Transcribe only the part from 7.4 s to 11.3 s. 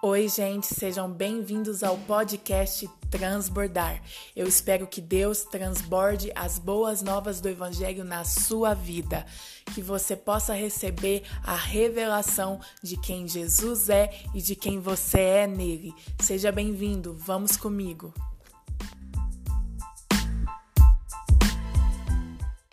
do Evangelho na sua vida, que você possa receber